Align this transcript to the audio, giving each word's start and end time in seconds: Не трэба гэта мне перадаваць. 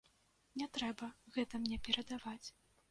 Не 0.61 0.69
трэба 0.79 1.11
гэта 1.37 1.63
мне 1.67 1.77
перадаваць. 1.91 2.45